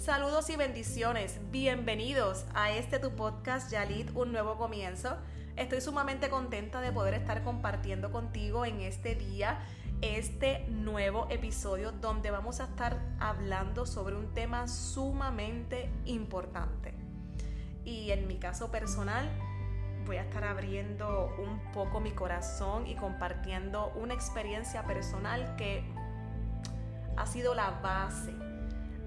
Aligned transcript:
Saludos 0.00 0.48
y 0.48 0.56
bendiciones. 0.56 1.38
Bienvenidos 1.50 2.46
a 2.54 2.70
este 2.70 2.98
tu 2.98 3.10
podcast 3.16 3.70
Yalit, 3.70 4.10
un 4.16 4.32
nuevo 4.32 4.56
comienzo. 4.56 5.18
Estoy 5.56 5.82
sumamente 5.82 6.30
contenta 6.30 6.80
de 6.80 6.90
poder 6.90 7.12
estar 7.12 7.44
compartiendo 7.44 8.10
contigo 8.10 8.64
en 8.64 8.80
este 8.80 9.14
día 9.14 9.60
este 10.00 10.66
nuevo 10.70 11.26
episodio 11.28 11.92
donde 11.92 12.30
vamos 12.30 12.60
a 12.60 12.64
estar 12.64 12.98
hablando 13.18 13.84
sobre 13.84 14.16
un 14.16 14.32
tema 14.32 14.68
sumamente 14.68 15.90
importante. 16.06 16.94
Y 17.84 18.10
en 18.10 18.26
mi 18.26 18.38
caso 18.38 18.70
personal, 18.70 19.28
voy 20.06 20.16
a 20.16 20.22
estar 20.22 20.44
abriendo 20.44 21.30
un 21.38 21.60
poco 21.72 22.00
mi 22.00 22.12
corazón 22.12 22.86
y 22.86 22.94
compartiendo 22.94 23.92
una 23.96 24.14
experiencia 24.14 24.82
personal 24.86 25.56
que 25.56 25.84
ha 27.18 27.26
sido 27.26 27.54
la 27.54 27.72
base 27.82 28.32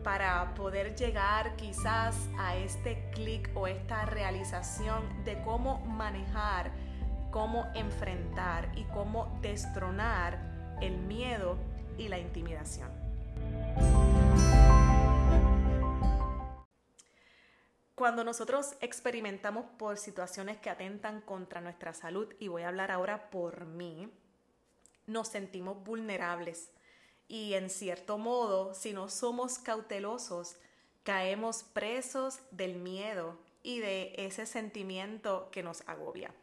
para 0.03 0.53
poder 0.55 0.95
llegar 0.95 1.55
quizás 1.55 2.15
a 2.37 2.55
este 2.57 3.09
clic 3.11 3.49
o 3.55 3.67
esta 3.67 4.05
realización 4.05 5.23
de 5.23 5.41
cómo 5.43 5.79
manejar, 5.85 6.71
cómo 7.31 7.65
enfrentar 7.73 8.71
y 8.75 8.83
cómo 8.85 9.39
destronar 9.41 10.77
el 10.81 10.97
miedo 10.97 11.57
y 11.97 12.09
la 12.09 12.19
intimidación. 12.19 12.91
Cuando 17.95 18.23
nosotros 18.23 18.75
experimentamos 18.81 19.65
por 19.77 19.97
situaciones 19.97 20.57
que 20.57 20.69
atentan 20.69 21.21
contra 21.21 21.61
nuestra 21.61 21.93
salud, 21.93 22.33
y 22.39 22.49
voy 22.49 22.63
a 22.63 22.67
hablar 22.67 22.91
ahora 22.91 23.29
por 23.29 23.65
mí, 23.65 24.11
nos 25.05 25.29
sentimos 25.29 25.83
vulnerables 25.83 26.71
y 27.27 27.53
en 27.53 27.69
cierto 27.69 28.17
modo, 28.17 28.73
si 28.73 28.93
no 28.93 29.09
somos 29.09 29.59
cautelosos, 29.59 30.55
caemos 31.03 31.63
presos 31.63 32.39
del 32.51 32.75
miedo 32.75 33.37
y 33.63 33.79
de 33.79 34.13
ese 34.17 34.45
sentimiento 34.45 35.49
que 35.51 35.63
nos 35.63 35.87
agobia. 35.87 36.33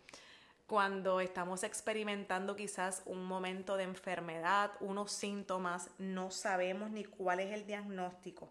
Cuando 0.67 1.20
estamos 1.20 1.64
experimentando 1.64 2.55
quizás 2.55 3.03
un 3.06 3.25
momento 3.25 3.77
de 3.77 3.84
enfermedad, 3.84 4.70
unos 4.81 5.11
síntomas, 5.12 5.91
no 5.98 6.31
sabemos 6.31 6.91
ni 6.91 7.05
cuál 7.05 7.41
es 7.41 7.53
el 7.53 7.67
diagnóstico 7.67 8.51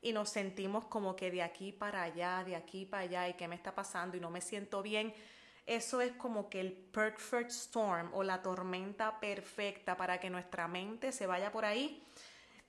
y 0.00 0.12
nos 0.12 0.30
sentimos 0.30 0.84
como 0.84 1.16
que 1.16 1.30
de 1.30 1.42
aquí 1.42 1.72
para 1.72 2.02
allá, 2.02 2.44
de 2.44 2.56
aquí 2.56 2.86
para 2.86 3.02
allá 3.02 3.28
y 3.28 3.34
qué 3.34 3.48
me 3.48 3.56
está 3.56 3.74
pasando 3.74 4.16
y 4.16 4.20
no 4.20 4.30
me 4.30 4.40
siento 4.40 4.82
bien, 4.82 5.12
eso 5.68 6.00
es 6.00 6.12
como 6.12 6.48
que 6.48 6.60
el 6.60 6.72
perfect 6.72 7.50
storm 7.50 8.10
o 8.14 8.22
la 8.22 8.42
tormenta 8.42 9.20
perfecta 9.20 9.96
para 9.96 10.18
que 10.18 10.30
nuestra 10.30 10.66
mente 10.66 11.12
se 11.12 11.26
vaya 11.26 11.52
por 11.52 11.66
ahí 11.66 12.02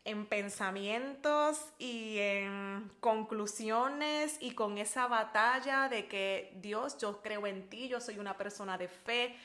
en 0.03 0.25
pensamientos 0.25 1.66
y 1.77 2.17
en 2.20 2.92
conclusiones 3.00 4.38
y 4.42 4.52
con 4.52 4.77
esa 4.77 5.08
batalla 5.08 5.88
de 5.88 6.08
que 6.08 6.52
Dios, 6.61 6.97
yo 6.97 7.22
creo 7.22 7.47
en 7.47 7.70
ti, 7.70 7.88
yo 7.88 8.02
soy 8.02 8.20
una 8.20 8.38
persona 8.38 8.77
de 8.77 8.88
fe, 8.88 9.36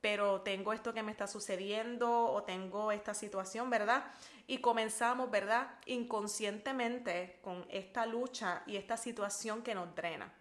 pero 0.00 0.40
tengo 0.40 0.72
esto 0.72 0.94
que 0.94 1.02
me 1.02 1.12
está 1.12 1.26
sucediendo 1.26 2.10
o 2.10 2.42
tengo 2.44 2.92
esta 2.92 3.14
situación, 3.14 3.68
¿verdad? 3.68 4.04
Y 4.46 4.58
comenzamos, 4.58 5.30
¿verdad? 5.30 5.70
Inconscientemente 5.86 7.38
con 7.42 7.66
esta 7.70 8.06
lucha 8.06 8.62
y 8.66 8.76
esta 8.76 8.96
situación 8.96 9.62
que 9.62 9.74
nos 9.74 9.94
drena. 9.94 10.32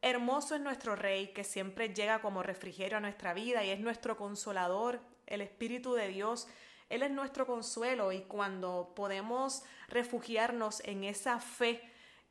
Hermoso 0.00 0.54
es 0.54 0.60
nuestro 0.60 0.94
Rey 0.94 1.28
que 1.32 1.42
siempre 1.42 1.92
llega 1.92 2.20
como 2.20 2.42
refrigerio 2.42 2.98
a 2.98 3.00
nuestra 3.00 3.34
vida 3.34 3.64
y 3.64 3.70
es 3.70 3.80
nuestro 3.80 4.16
consolador, 4.16 5.00
el 5.26 5.40
Espíritu 5.40 5.94
de 5.94 6.08
Dios. 6.08 6.46
Él 6.88 7.02
es 7.02 7.10
nuestro 7.10 7.46
consuelo 7.46 8.12
y 8.12 8.22
cuando 8.22 8.92
podemos 8.94 9.64
refugiarnos 9.88 10.80
en 10.84 11.02
esa 11.02 11.40
fe 11.40 11.82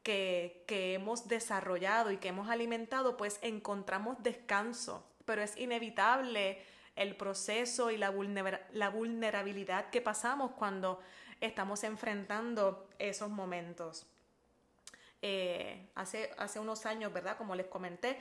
que, 0.01 0.63
que 0.65 0.93
hemos 0.93 1.27
desarrollado 1.27 2.11
y 2.11 2.17
que 2.17 2.29
hemos 2.29 2.49
alimentado, 2.49 3.17
pues 3.17 3.37
encontramos 3.41 4.23
descanso. 4.23 5.05
Pero 5.25 5.41
es 5.41 5.57
inevitable 5.57 6.61
el 6.95 7.17
proceso 7.17 7.91
y 7.91 7.97
la, 7.97 8.13
la 8.71 8.89
vulnerabilidad 8.89 9.89
que 9.89 10.01
pasamos 10.01 10.51
cuando 10.51 11.01
estamos 11.41 11.83
enfrentando 11.83 12.87
esos 12.97 13.29
momentos. 13.29 14.07
Eh, 15.21 15.89
hace, 15.95 16.31
hace 16.37 16.59
unos 16.59 16.85
años, 16.85 17.11
¿verdad? 17.11 17.37
Como 17.37 17.55
les 17.55 17.67
comenté, 17.67 18.17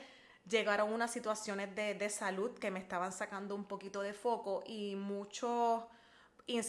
llegaron 0.47 0.91
unas 0.91 1.11
situaciones 1.11 1.75
de, 1.75 2.09
salud 2.09 2.57
que 2.57 2.71
me 2.71 2.79
estaban 2.79 3.11
sacando 3.11 3.55
un 3.55 3.65
poquito 3.65 4.01
de 4.01 4.13
foco 4.13 4.63
y 4.65 4.95
mucho, 4.95 5.87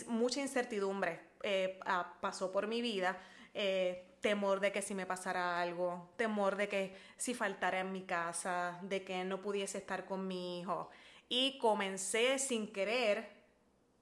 mucha 0.07 0.41
incertidumbre 0.41 1.21
eh, 1.43 1.81
pasó 2.21 2.53
por 2.53 2.67
mi 2.67 2.83
vida. 2.83 3.19
Eh, 3.55 4.05
temor 4.21 4.61
de 4.61 4.73
que 4.73 4.83
si 4.83 4.95
me 4.95 5.07
pasara 5.07 5.61
algo, 5.61 6.11
temor 6.17 6.57
de 6.57 6.69
que 6.69 6.97
si 7.17 7.35
faltara 7.35 7.81
en 7.81 7.93
mi 7.93 8.03
casa, 8.03 8.79
de 8.83 9.05
que 9.05 9.25
no 9.25 9.41
pudiese 9.41 9.79
estar 9.79 10.05
con 10.07 10.27
mi 10.27 10.61
hijo. 10.61 10.91
Y 11.29 11.59
comencé 11.59 12.39
sin 12.39 12.73
querer, 12.73 13.29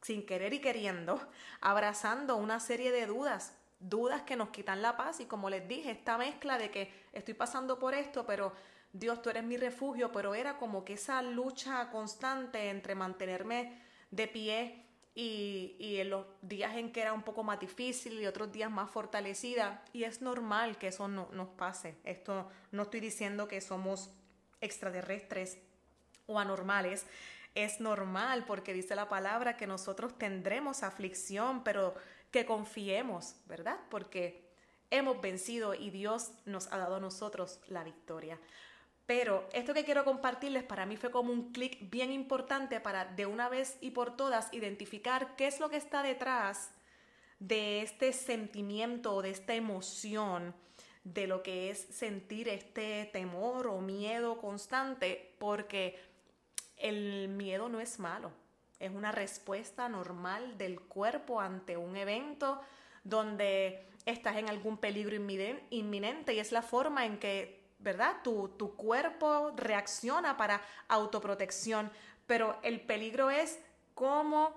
sin 0.01 0.25
querer 0.25 0.55
y 0.55 0.61
queriendo, 0.61 1.21
abrazando 1.61 2.37
una 2.37 2.61
serie 2.61 2.93
de 2.93 3.07
dudas 3.07 3.55
dudas 3.79 4.23
que 4.23 4.37
nos 4.37 4.51
quitan 4.51 4.83
la 4.83 4.97
paz 4.97 5.21
y 5.21 5.27
como 5.27 5.51
les 5.51 5.67
dije, 5.69 5.91
esta 5.91 6.19
mezcla 6.19 6.59
de 6.59 6.71
que 6.71 6.93
estoy 7.13 7.35
pasando 7.35 7.79
por 7.79 7.95
esto, 7.95 8.27
pero 8.27 8.53
Dios, 8.93 9.21
tú 9.21 9.31
eres 9.31 9.45
mi 9.45 9.57
refugio, 9.57 10.11
pero 10.13 10.35
era 10.35 10.57
como 10.57 10.85
que 10.85 10.95
esa 10.95 11.21
lucha 11.23 11.91
constante 11.91 12.71
entre 12.71 12.95
mantenerme 12.95 13.83
de 14.11 14.29
pie 14.29 14.87
y, 15.15 15.77
y, 15.79 15.97
en 15.99 16.11
los 16.11 16.27
días 16.43 16.75
en 16.77 16.93
que 16.93 17.01
era 17.01 17.13
un 17.13 17.23
poco 17.23 17.43
más 17.43 17.59
difícil 17.59 18.21
y 18.21 18.27
otros 18.27 18.53
días 18.53 18.71
más 18.71 18.91
fortalecida. 18.91 19.83
Y 19.93 20.05
es 20.05 20.21
normal 20.21 20.79
que 20.79 20.89
eso 20.89 21.09
no, 21.09 21.29
nos 21.33 21.49
pase. 21.49 21.97
Esto 22.05 22.51
no 22.71 22.83
estoy 22.83 23.01
diciendo 23.01 23.49
que 23.49 23.61
somos 23.61 24.11
extraterrestres 24.61 25.59
o 26.27 26.39
anormales. 26.39 27.07
Es 27.55 27.81
normal 27.81 28.45
porque 28.47 28.75
dice 28.75 28.95
la 28.95 29.09
palabra 29.09 29.57
que 29.57 29.67
nosotros 29.67 30.19
tendremos 30.19 30.83
aflicción, 30.83 31.65
pero 31.65 31.95
que 32.37 32.45
confiemos, 32.45 33.35
¿verdad? 33.47 33.79
Porque 33.89 34.45
hemos 34.91 35.23
vencido 35.23 35.73
y 35.73 35.89
Dios 35.89 36.33
nos 36.45 36.71
ha 36.71 36.77
dado 36.77 36.97
a 36.97 37.01
nosotros 37.01 37.61
la 37.69 37.83
victoria. 37.83 38.39
Pero 39.07 39.49
esto 39.55 39.73
que 39.73 39.87
quiero 39.87 40.05
compartirles 40.05 40.63
para 40.63 40.85
mí 40.85 40.99
fue 40.99 41.11
como 41.11 41.33
un 41.33 41.51
clic 41.53 41.89
bien 41.91 42.13
importante 42.13 42.79
para 42.79 43.07
de 43.07 43.25
una 43.25 43.49
vez 43.49 43.79
y 43.81 43.93
por 43.93 44.19
todas 44.19 44.53
identificar 44.53 45.35
qué 45.37 45.47
es 45.47 45.61
lo 45.61 45.71
que 45.71 45.79
está 45.79 46.03
detrás 46.03 46.73
de 47.39 47.81
este 47.81 48.13
sentimiento 48.13 49.15
o 49.15 49.23
de 49.23 49.31
esta 49.31 49.55
emoción 49.55 50.55
de 51.05 51.27
lo 51.27 51.43
que 51.43 51.71
es 51.71 51.79
sentir 51.79 52.49
este 52.49 53.09
temor 53.15 53.69
o 53.69 53.81
miedo 53.81 54.39
constante, 54.39 55.35
porque 55.39 55.99
el 56.77 57.29
miedo 57.29 57.71
no 57.71 57.81
es 57.81 57.99
malo. 57.99 58.31
Es 58.79 58.93
una 58.93 59.13
respuesta 59.13 59.89
normal 59.89 60.59
del 60.59 60.81
cuerpo 60.81 61.41
ante 61.41 61.77
un 61.77 61.97
evento 61.97 62.61
donde 63.05 63.89
estás 64.05 64.37
en 64.37 64.49
algún 64.49 64.77
peligro 64.79 65.17
inminente 65.71 66.35
y 66.35 66.39
es 66.39 66.53
la 66.53 66.63
forma 66.63 67.07
en 67.07 67.19
que, 67.19 67.63
¿verdad? 67.79 68.17
Tu, 68.23 68.49
tu 68.51 68.75
cuerpo 68.77 69.53
reacciona 69.57 70.37
para 70.37 70.61
autoprotección, 70.89 71.91
pero 72.27 72.59
el 72.63 72.81
peligro 72.81 73.31
es 73.31 73.59
cómo 73.95 74.53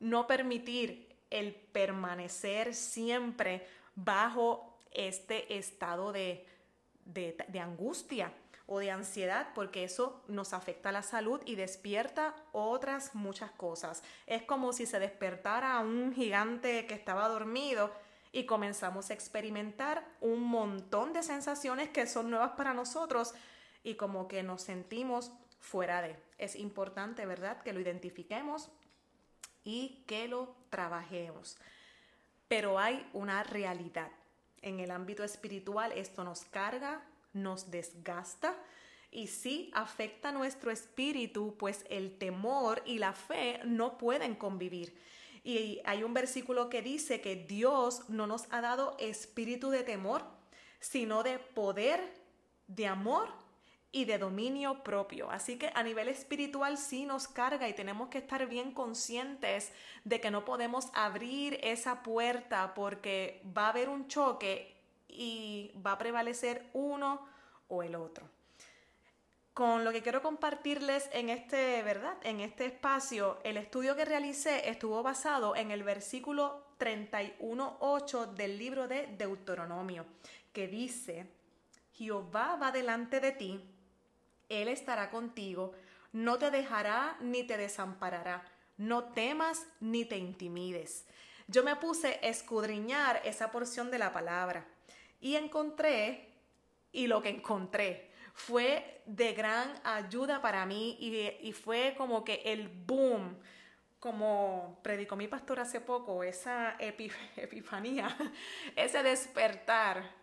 no 0.00 0.26
permitir 0.26 1.16
el 1.30 1.54
permanecer 1.54 2.74
siempre 2.74 3.66
bajo 3.94 4.78
este 4.90 5.56
estado 5.56 6.12
de, 6.12 6.46
de, 7.04 7.36
de 7.48 7.60
angustia 7.60 8.32
o 8.66 8.80
de 8.80 8.90
ansiedad 8.90 9.48
porque 9.54 9.84
eso 9.84 10.22
nos 10.28 10.52
afecta 10.52 10.88
a 10.88 10.92
la 10.92 11.02
salud 11.02 11.40
y 11.44 11.54
despierta 11.54 12.34
otras 12.52 13.14
muchas 13.14 13.50
cosas. 13.52 14.02
Es 14.26 14.42
como 14.42 14.72
si 14.72 14.86
se 14.86 14.98
despertara 14.98 15.78
un 15.80 16.12
gigante 16.12 16.86
que 16.86 16.94
estaba 16.94 17.28
dormido 17.28 17.92
y 18.32 18.44
comenzamos 18.44 19.10
a 19.10 19.14
experimentar 19.14 20.04
un 20.20 20.42
montón 20.42 21.12
de 21.12 21.22
sensaciones 21.22 21.88
que 21.90 22.06
son 22.06 22.28
nuevas 22.30 22.52
para 22.52 22.74
nosotros 22.74 23.34
y 23.82 23.94
como 23.94 24.28
que 24.28 24.42
nos 24.42 24.62
sentimos 24.62 25.30
fuera 25.60 26.02
de. 26.02 26.16
Es 26.38 26.56
importante, 26.56 27.24
¿verdad?, 27.24 27.62
que 27.62 27.72
lo 27.72 27.80
identifiquemos 27.80 28.68
y 29.64 30.04
que 30.06 30.28
lo 30.28 30.54
trabajemos. 30.70 31.56
Pero 32.48 32.78
hay 32.78 33.08
una 33.12 33.42
realidad. 33.42 34.10
En 34.60 34.80
el 34.80 34.90
ámbito 34.90 35.24
espiritual 35.24 35.92
esto 35.92 36.24
nos 36.24 36.44
carga, 36.44 37.00
nos 37.36 37.70
desgasta 37.70 38.56
y 39.10 39.28
sí 39.28 39.70
afecta 39.74 40.32
nuestro 40.32 40.70
espíritu, 40.70 41.56
pues 41.58 41.84
el 41.88 42.18
temor 42.18 42.82
y 42.84 42.98
la 42.98 43.12
fe 43.12 43.60
no 43.64 43.98
pueden 43.98 44.34
convivir. 44.34 44.98
Y 45.44 45.80
hay 45.84 46.02
un 46.02 46.12
versículo 46.12 46.68
que 46.68 46.82
dice 46.82 47.20
que 47.20 47.36
Dios 47.36 48.08
no 48.08 48.26
nos 48.26 48.46
ha 48.50 48.60
dado 48.60 48.96
espíritu 48.98 49.70
de 49.70 49.84
temor, 49.84 50.24
sino 50.80 51.22
de 51.22 51.38
poder, 51.38 52.00
de 52.66 52.88
amor 52.88 53.28
y 53.92 54.04
de 54.04 54.18
dominio 54.18 54.82
propio. 54.82 55.30
Así 55.30 55.56
que 55.56 55.70
a 55.74 55.82
nivel 55.82 56.08
espiritual 56.08 56.76
sí 56.76 57.06
nos 57.06 57.28
carga 57.28 57.68
y 57.68 57.74
tenemos 57.74 58.08
que 58.08 58.18
estar 58.18 58.46
bien 58.46 58.72
conscientes 58.72 59.72
de 60.04 60.20
que 60.20 60.30
no 60.30 60.44
podemos 60.44 60.88
abrir 60.92 61.58
esa 61.62 62.02
puerta 62.02 62.74
porque 62.74 63.40
va 63.56 63.66
a 63.66 63.70
haber 63.70 63.88
un 63.88 64.08
choque 64.08 64.75
y 65.08 65.72
va 65.84 65.92
a 65.92 65.98
prevalecer 65.98 66.68
uno 66.72 67.26
o 67.68 67.82
el 67.82 67.94
otro. 67.94 68.28
Con 69.54 69.84
lo 69.84 69.92
que 69.92 70.02
quiero 70.02 70.20
compartirles 70.22 71.08
en 71.12 71.30
este, 71.30 71.82
¿verdad? 71.82 72.16
En 72.22 72.40
este 72.40 72.66
espacio, 72.66 73.38
el 73.42 73.56
estudio 73.56 73.96
que 73.96 74.04
realicé 74.04 74.68
estuvo 74.68 75.02
basado 75.02 75.56
en 75.56 75.70
el 75.70 75.82
versículo 75.82 76.66
31.8 76.78 78.34
del 78.34 78.58
libro 78.58 78.86
de 78.86 79.06
Deuteronomio, 79.06 80.04
que 80.52 80.68
dice, 80.68 81.30
Jehová 81.94 82.56
va 82.56 82.70
delante 82.70 83.20
de 83.20 83.32
ti, 83.32 83.64
Él 84.50 84.68
estará 84.68 85.10
contigo, 85.10 85.72
no 86.12 86.38
te 86.38 86.50
dejará 86.50 87.16
ni 87.20 87.42
te 87.44 87.56
desamparará, 87.56 88.44
no 88.76 89.04
temas 89.04 89.66
ni 89.80 90.04
te 90.04 90.18
intimides. 90.18 91.06
Yo 91.48 91.62
me 91.62 91.76
puse 91.76 92.20
a 92.22 92.26
escudriñar 92.26 93.22
esa 93.24 93.50
porción 93.50 93.90
de 93.90 93.98
la 93.98 94.12
palabra 94.12 94.66
y 95.26 95.34
encontré, 95.34 96.28
y 96.92 97.08
lo 97.08 97.20
que 97.20 97.30
encontré 97.30 98.12
fue 98.32 99.02
de 99.06 99.32
gran 99.32 99.74
ayuda 99.82 100.40
para 100.40 100.64
mí 100.66 100.96
y, 101.00 101.52
fue 101.52 101.94
como 101.98 102.22
que 102.22 102.42
el 102.44 102.68
boom, 102.68 103.36
como 103.98 104.78
predicó 104.84 105.16
mi 105.16 105.26
pastor 105.26 105.58
hace 105.58 105.80
poco, 105.80 106.22
esa 106.22 106.76
epifanía, 107.36 108.16
ese 108.76 109.02
despertar. 109.02 110.14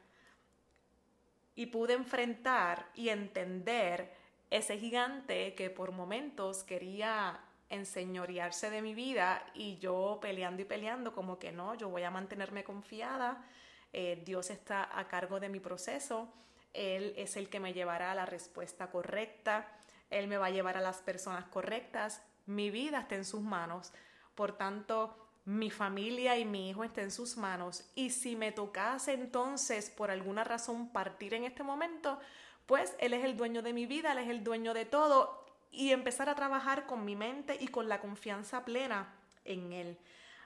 Y 1.54 1.66
pude 1.66 1.94
enfrentar 1.94 2.88
y 2.96 3.10
entender 3.10 4.10
ese 4.50 4.78
gigante 4.78 5.54
que 5.54 5.70
por 5.70 5.92
momentos 5.92 6.64
quería 6.64 7.42
enseñorearse 7.70 8.70
de 8.70 8.82
mi 8.82 8.94
vida 8.96 9.46
y 9.54 9.80
yo 9.80 10.20
peleando 10.22 10.62
y 10.62 10.66
peleando 10.66 11.14
como 11.14 11.40
que 11.40 11.52
no, 11.52 11.76
yo 11.76 11.90
voy 11.90 12.04
a 12.04 12.10
mantenerme 12.10 12.64
confiada, 12.64 13.46
eh, 13.94 14.22
Dios 14.26 14.50
está 14.50 14.90
a 14.98 15.08
cargo 15.08 15.40
de 15.40 15.50
mi 15.50 15.60
proceso 15.60 16.28
él 16.74 17.14
es 17.18 17.38
el 17.38 17.50
que 17.50 17.60
me 17.60 17.74
llevará 17.74 18.12
a 18.12 18.16
la 18.16 18.26
respuesta 18.26 18.90
correcta, 18.90 19.68
Él 20.10 20.28
me 20.28 20.38
va 20.38 20.48
a 20.48 20.52
llevar 20.52 20.76
a 20.76 20.82
las 20.82 20.98
personas 20.98 21.46
correctas, 21.46 22.22
mi 22.46 22.72
vida 22.72 23.02
está 23.02 23.16
en 23.16 23.26
sus 23.26 23.42
manos, 23.42 23.94
por 24.36 24.58
tanto, 24.58 25.16
mi 25.46 25.70
familia 25.70 26.38
y 26.38 26.46
mi 26.46 26.70
hijo 26.70 26.84
están 26.84 27.06
en 27.06 27.12
sus 27.12 27.36
manos 27.36 27.84
y 27.96 28.12
si 28.12 28.36
me 28.38 28.54
tocase 28.54 29.12
entonces 29.12 29.90
por 29.90 30.10
alguna 30.10 30.46
razón 30.46 30.90
partir 30.90 31.34
en 31.34 31.44
este 31.44 31.64
momento, 31.64 32.20
pues 32.66 32.96
Él 33.00 33.14
es 33.14 33.24
el 33.24 33.38
dueño 33.38 33.62
de 33.62 33.74
mi 33.74 33.86
vida, 33.86 34.14
Él 34.14 34.20
es 34.20 34.30
el 34.30 34.44
dueño 34.44 34.74
de 34.74 34.86
todo 34.86 35.46
y 35.70 35.92
empezar 35.92 36.30
a 36.30 36.36
trabajar 36.36 36.86
con 36.86 37.06
mi 37.06 37.16
mente 37.16 37.58
y 37.60 37.68
con 37.68 37.90
la 37.90 38.00
confianza 38.00 38.64
plena 38.64 39.14
en 39.44 39.74
Él. 39.74 39.98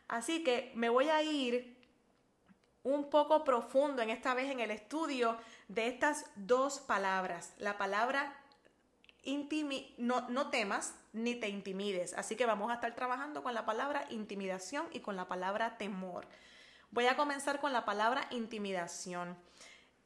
Así 0.07 0.43
que 0.43 0.71
me 0.73 0.89
voy 0.89 1.09
a 1.09 1.21
ir 1.21 1.76
un 2.87 3.09
poco 3.09 3.43
profundo 3.43 4.01
en 4.01 4.09
esta 4.09 4.33
vez 4.33 4.49
en 4.49 4.59
el 4.59 4.71
estudio 4.71 5.37
de 5.67 5.87
estas 5.87 6.25
dos 6.35 6.79
palabras. 6.79 7.53
La 7.57 7.77
palabra 7.77 8.33
intimi 9.23 9.93
no, 9.97 10.27
no 10.29 10.49
temas 10.49 10.95
ni 11.11 11.35
te 11.35 11.49
intimides. 11.49 12.13
Así 12.13 12.35
que 12.35 12.45
vamos 12.45 12.71
a 12.71 12.75
estar 12.75 12.95
trabajando 12.95 13.43
con 13.43 13.53
la 13.53 13.65
palabra 13.65 14.05
intimidación 14.09 14.87
y 14.91 15.01
con 15.01 15.15
la 15.15 15.27
palabra 15.27 15.77
temor. 15.77 16.25
Voy 16.91 17.07
a 17.07 17.17
comenzar 17.17 17.59
con 17.59 17.73
la 17.73 17.83
palabra 17.83 18.27
intimidación. 18.31 19.37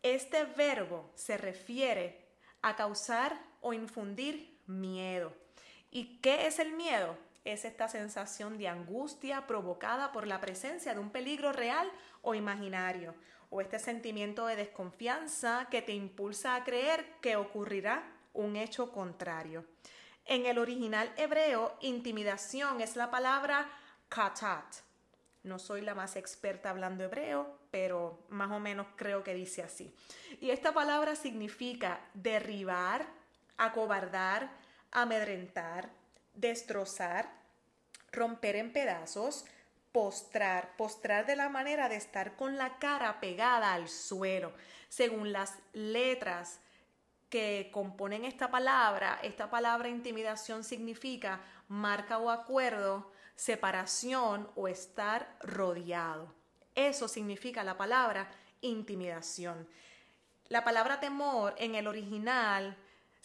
Este 0.02 0.46
verbo 0.46 1.12
se 1.14 1.38
refiere 1.38 2.26
a 2.64 2.76
causar 2.76 3.40
o 3.62 3.74
infundir 3.74 4.60
miedo. 4.66 5.34
¿Y 5.92 6.18
qué 6.18 6.48
es 6.48 6.58
el 6.58 6.74
miedo? 6.74 7.16
Es 7.44 7.66
esta 7.66 7.88
sensación 7.88 8.58
de 8.58 8.68
angustia 8.68 9.48
provocada 9.48 10.12
por 10.12 10.28
la 10.28 10.40
presencia 10.40 10.94
de 10.94 11.00
un 11.00 11.10
peligro 11.10 11.52
real 11.52 11.92
o 12.22 12.36
imaginario 12.36 13.16
o 13.50 13.62
este 13.62 13.80
sentimiento 13.80 14.46
de 14.46 14.56
desconfianza 14.56 15.68
que 15.70 15.82
te 15.82 15.94
impulsa 15.94 16.56
a 16.56 16.64
creer 16.64 17.06
que 17.22 17.36
ocurrirá 17.36 18.04
un 18.34 18.56
hecho 18.56 18.92
contrario. 18.92 19.66
En 20.26 20.46
el 20.46 20.58
original 20.58 21.12
hebreo, 21.18 21.78
intimidación 21.82 22.80
es 22.80 22.96
la 22.96 23.12
palabra 23.12 23.70
katat. 24.08 24.76
No 25.44 25.60
soy 25.60 25.82
la 25.82 25.96
más 25.96 26.16
experta 26.16 26.70
hablando 26.70 27.04
hebreo, 27.04 27.60
pero 27.72 28.26
más 28.30 28.52
o 28.52 28.60
menos 28.60 28.88
creo 28.96 29.24
que 29.24 29.34
dice 29.34 29.64
así. 29.64 29.94
Y 30.40 30.52
esta 30.52 30.74
palabra 30.74 31.16
significa 31.16 32.00
derribar, 32.14 33.06
acobardar, 33.58 34.52
amedrentar, 34.92 35.90
destrozar, 36.34 37.32
romper 38.12 38.56
en 38.56 38.74
pedazos, 38.74 39.46
postrar, 39.92 40.76
postrar 40.78 41.26
de 41.26 41.36
la 41.36 41.50
manera 41.50 41.90
de 41.90 41.96
estar 41.96 42.36
con 42.36 42.58
la 42.58 42.78
cara 42.80 43.20
pegada 43.20 43.74
al 43.74 43.90
suelo. 43.90 44.54
Según 44.90 45.32
las 45.32 45.58
letras 45.74 46.60
que 47.30 47.70
componen 47.72 48.26
esta 48.26 48.52
palabra, 48.52 49.20
esta 49.24 49.50
palabra 49.50 49.90
intimidación 49.90 50.64
significa 50.64 51.42
marca 51.68 52.18
o 52.18 52.30
acuerdo, 52.30 53.12
separación 53.36 54.50
o 54.56 54.68
estar 54.68 55.36
rodeado. 55.42 56.34
Eso 56.76 57.08
significa 57.08 57.64
la 57.64 57.78
palabra 57.78 58.30
intimidación. 58.62 59.68
La 60.50 60.64
palabra 60.64 61.00
temor 61.00 61.56
en 61.58 61.76
el 61.76 61.88
original 61.88 62.76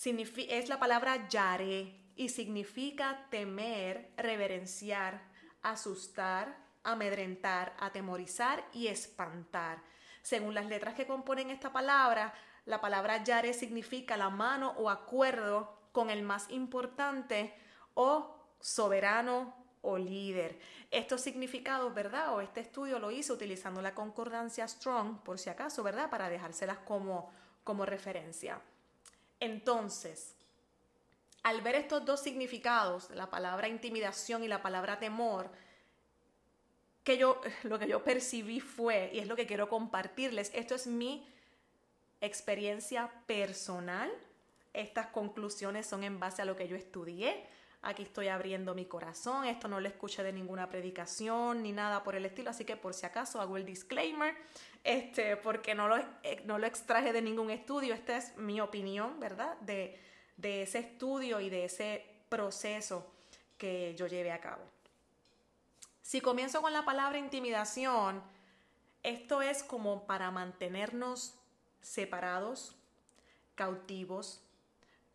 es 0.04 0.68
la 0.68 0.78
palabra 0.78 1.28
yare 1.28 2.12
y 2.16 2.28
significa 2.28 3.26
temer, 3.30 4.12
reverenciar, 4.16 5.22
asustar, 5.62 6.56
amedrentar, 6.84 7.74
atemorizar 7.78 8.64
y 8.72 8.86
espantar. 8.86 9.82
Según 10.22 10.54
las 10.54 10.66
letras 10.66 10.94
que 10.94 11.06
componen 11.06 11.50
esta 11.50 11.72
palabra, 11.72 12.34
la 12.64 12.80
palabra 12.80 13.22
yare 13.24 13.52
significa 13.52 14.16
la 14.16 14.30
mano 14.30 14.74
o 14.78 14.90
acuerdo 14.90 15.88
con 15.92 16.10
el 16.10 16.22
más 16.22 16.50
importante 16.50 17.54
o 17.94 18.36
soberano 18.60 19.54
o 19.82 19.98
líder. 19.98 20.58
Estos 20.90 21.20
significados, 21.20 21.94
¿verdad? 21.94 22.34
O 22.34 22.40
este 22.40 22.60
estudio 22.60 22.98
lo 22.98 23.10
hice 23.10 23.32
utilizando 23.32 23.80
la 23.80 23.94
concordancia 23.94 24.66
Strong, 24.66 25.22
por 25.22 25.38
si 25.38 25.48
acaso, 25.48 25.82
¿verdad? 25.82 26.10
Para 26.10 26.28
dejárselas 26.28 26.78
como, 26.78 27.30
como 27.64 27.86
referencia. 27.86 28.60
Entonces, 29.40 30.34
al 31.42 31.60
ver 31.60 31.76
estos 31.76 32.04
dos 32.04 32.20
significados, 32.20 33.10
la 33.10 33.30
palabra 33.30 33.68
intimidación 33.68 34.42
y 34.42 34.48
la 34.48 34.62
palabra 34.62 34.98
temor, 34.98 35.50
que 37.04 37.16
yo, 37.18 37.40
lo 37.62 37.78
que 37.78 37.88
yo 37.88 38.02
percibí 38.02 38.60
fue, 38.60 39.10
y 39.12 39.20
es 39.20 39.28
lo 39.28 39.36
que 39.36 39.46
quiero 39.46 39.68
compartirles, 39.68 40.50
esto 40.54 40.74
es 40.74 40.86
mi 40.86 41.26
experiencia 42.20 43.12
personal, 43.26 44.10
estas 44.72 45.06
conclusiones 45.06 45.86
son 45.86 46.04
en 46.04 46.18
base 46.18 46.42
a 46.42 46.44
lo 46.44 46.56
que 46.56 46.68
yo 46.68 46.76
estudié, 46.76 47.46
aquí 47.82 48.02
estoy 48.02 48.28
abriendo 48.28 48.74
mi 48.74 48.86
corazón, 48.86 49.44
esto 49.44 49.68
no 49.68 49.80
lo 49.80 49.88
escuché 49.88 50.22
de 50.22 50.32
ninguna 50.32 50.68
predicación 50.68 51.62
ni 51.62 51.72
nada 51.72 52.02
por 52.02 52.14
el 52.14 52.24
estilo, 52.26 52.50
así 52.50 52.64
que 52.64 52.76
por 52.76 52.94
si 52.94 53.06
acaso 53.06 53.40
hago 53.40 53.56
el 53.56 53.64
disclaimer, 53.64 54.34
este, 54.84 55.36
porque 55.36 55.74
no 55.74 55.88
lo, 55.88 55.96
eh, 56.22 56.42
no 56.44 56.58
lo 56.58 56.66
extraje 56.66 57.12
de 57.12 57.22
ningún 57.22 57.50
estudio, 57.50 57.94
esta 57.94 58.16
es 58.16 58.36
mi 58.36 58.60
opinión, 58.60 59.20
¿verdad? 59.20 59.56
De, 59.60 60.00
de 60.36 60.62
ese 60.62 60.80
estudio 60.80 61.40
y 61.40 61.50
de 61.50 61.64
ese 61.64 62.04
proceso 62.28 63.12
que 63.58 63.94
yo 63.96 64.06
llevé 64.06 64.32
a 64.32 64.40
cabo. 64.40 64.62
Si 66.02 66.20
comienzo 66.20 66.62
con 66.62 66.72
la 66.72 66.84
palabra 66.84 67.18
intimidación, 67.18 68.22
esto 69.02 69.42
es 69.42 69.62
como 69.62 70.06
para 70.06 70.30
mantenernos 70.30 71.34
separados, 71.80 72.76
cautivos, 73.54 74.42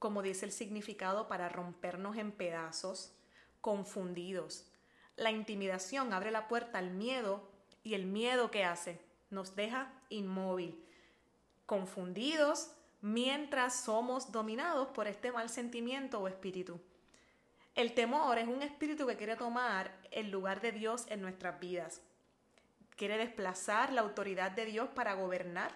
como 0.01 0.24
dice 0.24 0.48
el 0.48 0.51
significado, 0.51 1.27
para 1.27 1.48
rompernos 1.48 2.17
en 2.17 2.31
pedazos, 2.31 3.13
confundidos. 3.62 4.65
La 5.15 5.29
intimidación 5.29 6.12
abre 6.12 6.31
la 6.31 6.48
puerta 6.48 6.79
al 6.79 6.89
miedo 6.89 7.48
y 7.84 7.93
el 7.93 8.08
miedo 8.08 8.50
que 8.50 8.63
hace 8.63 9.00
nos 9.29 9.55
deja 9.55 9.93
inmóvil, 10.10 10.84
confundidos, 11.67 12.72
mientras 13.01 13.75
somos 13.84 14.31
dominados 14.31 14.88
por 14.88 15.05
este 15.05 15.31
mal 15.31 15.50
sentimiento 15.50 16.20
o 16.20 16.27
espíritu. 16.27 16.81
El 17.75 17.93
temor 17.93 18.39
es 18.39 18.48
un 18.48 18.63
espíritu 18.63 19.05
que 19.05 19.17
quiere 19.17 19.36
tomar 19.36 19.96
el 20.10 20.31
lugar 20.31 20.62
de 20.62 20.72
Dios 20.72 21.05
en 21.10 21.22
nuestras 21.22 21.60
vidas. 21.60 22.01
Quiere 22.96 23.20
desplazar 23.20 23.93
la 23.93 24.01
autoridad 24.01 24.50
de 24.50 24.65
Dios 24.65 24.89
para 24.96 25.13
gobernar, 25.13 25.72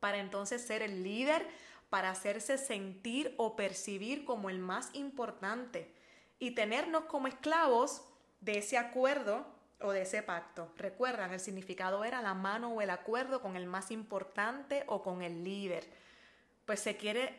para 0.00 0.18
entonces 0.18 0.60
ser 0.60 0.82
el 0.82 1.02
líder, 1.02 1.48
para 1.92 2.08
hacerse 2.08 2.56
sentir 2.56 3.34
o 3.36 3.54
percibir 3.54 4.24
como 4.24 4.48
el 4.48 4.58
más 4.58 4.88
importante 4.94 5.92
y 6.38 6.52
tenernos 6.52 7.04
como 7.04 7.28
esclavos 7.28 8.02
de 8.40 8.56
ese 8.56 8.78
acuerdo 8.78 9.44
o 9.78 9.92
de 9.92 10.00
ese 10.00 10.22
pacto. 10.22 10.72
Recuerdan, 10.78 11.34
el 11.34 11.40
significado 11.40 12.02
era 12.02 12.22
la 12.22 12.32
mano 12.32 12.72
o 12.72 12.80
el 12.80 12.88
acuerdo 12.88 13.42
con 13.42 13.56
el 13.56 13.66
más 13.66 13.90
importante 13.90 14.84
o 14.86 15.02
con 15.02 15.20
el 15.20 15.44
líder 15.44 15.86
pues 16.64 16.80
se 16.80 16.96
quiere, 16.96 17.38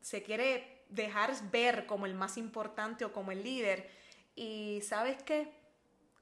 se 0.00 0.22
quiere 0.22 0.86
dejar 0.88 1.34
ver 1.50 1.84
como 1.84 2.06
el 2.06 2.14
más 2.14 2.38
importante 2.38 3.04
o 3.04 3.12
como 3.12 3.30
el 3.30 3.42
líder. 3.42 3.90
Y 4.34 4.80
sabes 4.82 5.22
qué, 5.22 5.52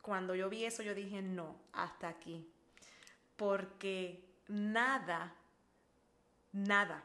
cuando 0.00 0.35
yo 0.35 0.50
vi 0.50 0.64
eso 0.64 0.83
yo 0.83 0.92
dije, 0.92 1.23
no, 1.23 1.54
hasta 1.73 2.09
aquí. 2.09 2.45
Porque 3.37 4.25
nada, 4.49 5.37
nada 6.50 7.04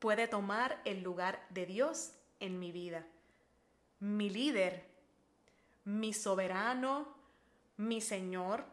puede 0.00 0.26
tomar 0.26 0.80
el 0.84 1.02
lugar 1.02 1.46
de 1.50 1.66
Dios 1.66 2.14
en 2.40 2.58
mi 2.58 2.72
vida. 2.72 3.06
Mi 4.00 4.28
líder, 4.30 4.84
mi 5.84 6.12
soberano, 6.12 7.06
mi 7.76 8.00
Señor, 8.00 8.64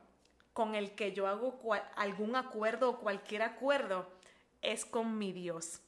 con 0.54 0.74
el 0.74 0.96
que 0.96 1.12
yo 1.12 1.28
hago 1.28 1.60
algún 1.96 2.36
acuerdo 2.36 2.90
o 2.90 3.00
cualquier 3.00 3.44
acuerdo, 3.44 4.10
es 4.62 4.86
con 4.86 5.18
mi 5.20 5.32
Dios, 5.32 5.82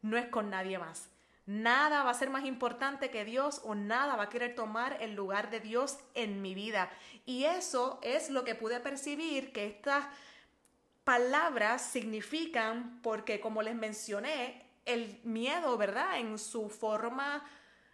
no 0.00 0.16
es 0.16 0.26
con 0.26 0.48
nadie 0.48 0.78
más. 0.78 1.10
Nada 1.46 2.04
va 2.04 2.10
a 2.10 2.14
ser 2.14 2.30
más 2.30 2.46
importante 2.46 3.10
que 3.10 3.26
Dios 3.26 3.60
o 3.64 3.74
nada 3.74 4.16
va 4.16 4.24
a 4.24 4.28
querer 4.30 4.54
tomar 4.54 4.96
el 5.02 5.14
lugar 5.14 5.50
de 5.50 5.60
Dios 5.60 5.98
en 6.14 6.40
mi 6.40 6.54
vida. 6.54 6.90
Y 7.26 7.44
eso 7.44 7.98
es 8.02 8.30
lo 8.30 8.44
que 8.44 8.54
pude 8.54 8.80
percibir 8.80 9.52
que 9.52 9.66
estas 9.66 10.06
palabras 11.02 11.82
significan 11.82 13.00
porque, 13.02 13.40
como 13.40 13.60
les 13.60 13.74
mencioné, 13.74 14.64
el 14.84 15.20
miedo, 15.24 15.76
¿verdad? 15.76 16.18
En 16.18 16.38
su 16.38 16.68
forma, 16.68 17.44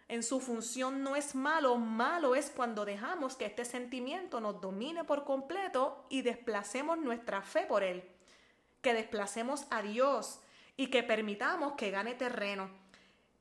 en 0.07 0.23
su 0.23 0.39
función 0.39 1.03
no 1.03 1.15
es 1.15 1.35
malo. 1.35 1.77
Malo 1.77 2.35
es 2.35 2.49
cuando 2.49 2.85
dejamos 2.85 3.35
que 3.35 3.45
este 3.45 3.65
sentimiento 3.65 4.39
nos 4.41 4.61
domine 4.61 5.03
por 5.03 5.23
completo 5.23 6.05
y 6.09 6.21
desplacemos 6.21 6.97
nuestra 6.97 7.41
fe 7.41 7.65
por 7.65 7.83
él. 7.83 8.03
Que 8.81 8.93
desplacemos 8.93 9.65
a 9.69 9.81
Dios 9.81 10.39
y 10.77 10.87
que 10.87 11.03
permitamos 11.03 11.73
que 11.73 11.91
gane 11.91 12.13
terreno. 12.13 12.69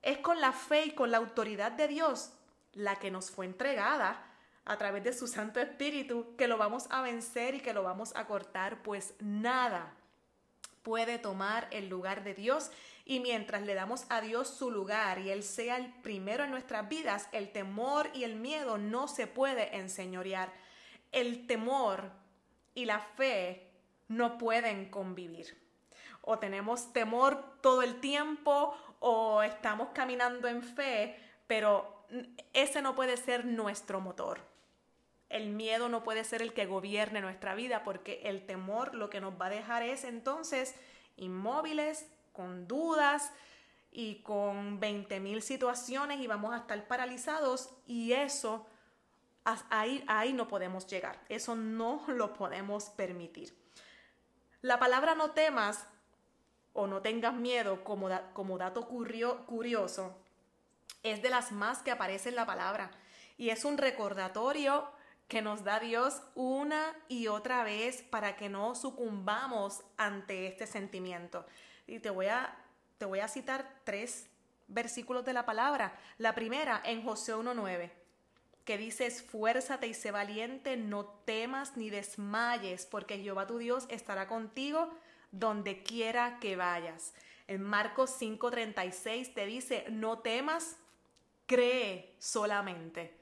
Es 0.03 0.19
con 0.19 0.41
la 0.41 0.53
fe 0.53 0.87
y 0.87 0.91
con 0.93 1.11
la 1.11 1.19
autoridad 1.19 1.73
de 1.73 1.89
Dios, 1.89 2.33
la 2.73 2.97
que 2.97 3.11
nos 3.11 3.31
fue 3.31 3.47
entregada 3.47 4.27
a 4.65 4.79
través 4.79 5.03
de 5.03 5.13
su 5.13 5.27
Santo 5.27 5.61
Espíritu, 5.61 6.37
que 6.37 6.47
lo 6.47 6.57
vamos 6.57 6.87
a 6.91 7.03
vencer 7.03 7.55
y 7.55 7.61
que 7.61 7.75
lo 7.75 7.83
vamos 7.83 8.15
a 8.15 8.27
cortar, 8.27 8.83
pues 8.83 9.15
nada 9.19 9.95
puede 10.83 11.19
tomar 11.19 11.69
el 11.71 11.89
lugar 11.89 12.25
de 12.25 12.35
Dios 12.35 12.71
y 13.05 13.21
mientras 13.21 13.63
le 13.63 13.75
damos 13.75 14.07
a 14.09 14.21
Dios 14.21 14.49
su 14.49 14.71
lugar 14.71 15.19
y 15.19 15.31
Él 15.31 15.43
sea 15.43 15.77
el 15.77 15.93
primero 16.03 16.45
en 16.45 16.51
nuestras 16.51 16.89
vidas, 16.89 17.29
el 17.33 17.51
temor 17.51 18.11
y 18.15 18.25
el 18.25 18.37
miedo 18.37 18.79
no 18.79 19.09
se 19.09 19.27
puede 19.27 19.77
enseñorear. 19.77 20.53
El 21.13 21.47
temor 21.47 22.11
y 22.75 22.85
la 22.85 23.01
fe 23.01 23.71
no 24.09 24.39
pueden 24.39 24.91
convivir. 24.91 25.59
O 26.23 26.39
tenemos 26.39 26.93
temor 26.93 27.61
todo 27.61 27.83
el 27.83 28.01
tiempo 28.01 28.77
o 29.01 29.43
estamos 29.43 29.89
caminando 29.93 30.49
en 30.49 30.63
fe, 30.63 31.19
pero 31.47 32.07
ese 32.53 32.83
no 32.83 32.95
puede 32.95 33.17
ser 33.17 33.45
nuestro 33.45 34.01
motor. 34.01 34.50
El 35.31 35.51
miedo 35.51 35.89
no 35.89 36.03
puede 36.03 36.25
ser 36.25 36.43
el 36.43 36.53
que 36.53 36.67
gobierne 36.67 37.21
nuestra 37.21 37.55
vida 37.55 37.85
porque 37.85 38.21
el 38.25 38.45
temor 38.45 38.95
lo 38.97 39.09
que 39.09 39.21
nos 39.21 39.41
va 39.41 39.47
a 39.47 39.51
dejar 39.51 39.85
es 39.85 40.05
entonces 40.05 40.75
inmóviles, 41.17 42.07
con 42.33 42.67
dudas 42.67 43.33
y 43.93 44.23
con 44.23 44.81
20.000 44.81 45.41
situaciones 45.41 46.21
y 46.21 46.27
vamos 46.27 46.53
a 46.53 46.59
estar 46.59 46.87
paralizados 46.89 47.71
y 47.87 48.13
eso, 48.13 48.67
ahí, 49.45 50.33
no 50.33 50.49
podemos 50.49 50.87
llegar, 50.89 51.21
eso 51.29 51.55
no 51.55 52.03
lo 52.09 52.33
podemos 52.35 52.91
permitir. 52.91 53.57
La 54.63 54.79
palabra 54.79 55.15
no 55.15 55.31
temas 55.31 55.87
o 56.73 56.87
no 56.87 57.03
tengas 57.03 57.35
miedo 57.35 57.85
como, 57.85 58.09
como 58.33 58.59
dato 58.59 58.89
curioso, 58.89 60.17
es 61.03 61.23
de 61.23 61.31
las 61.31 61.53
más 61.53 61.83
que 61.83 61.93
aparece 61.93 62.29
en 62.29 62.37
la 62.37 62.47
palabra 62.47 62.91
y 63.39 63.51
es 63.51 63.65
un 63.65 63.79
recordatorio 63.79 64.89
que 65.31 65.41
nos 65.43 65.63
da 65.63 65.79
Dios 65.79 66.21
una 66.35 66.93
y 67.09 67.29
otra 67.29 67.63
vez 67.63 68.03
para 68.03 68.37
que 68.37 68.49
no 68.49 68.75
sucumbamos 68.75 69.81
ante 69.97 70.49
este 70.49 70.67
sentimiento. 70.67 71.47
Y 71.87 72.01
te 72.01 72.11
voy 72.11 72.27
a, 72.27 72.59
te 72.99 73.05
voy 73.05 73.21
a 73.21 73.29
citar 73.29 73.77
tres 73.85 74.29
versículos 74.67 75.25
de 75.25 75.33
la 75.33 75.47
palabra. 75.47 75.97
La 76.19 76.35
primera 76.35 76.83
en 76.85 77.05
José 77.05 77.33
1.9, 77.37 77.93
que 78.65 78.77
dice, 78.77 79.07
esfuérzate 79.07 79.87
y 79.87 79.95
sé 79.95 80.11
valiente, 80.11 80.77
no 80.77 81.07
temas 81.07 81.77
ni 81.77 81.91
desmayes, 81.91 82.85
porque 82.85 83.19
Jehová 83.19 83.47
tu 83.47 83.59
Dios 83.59 83.87
estará 83.89 84.27
contigo 84.27 84.91
donde 85.31 85.85
quiera 85.85 86.41
que 86.41 86.57
vayas. 86.57 87.15
En 87.47 87.63
Marcos 87.63 88.21
5:36 88.21 89.33
te 89.33 89.47
dice, 89.47 89.85
no 89.91 90.19
temas, 90.19 90.77
cree 91.47 92.17
solamente. 92.19 93.20